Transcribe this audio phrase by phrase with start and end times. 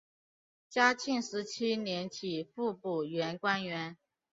[0.67, 3.63] 嘉庆十七年起复补原官。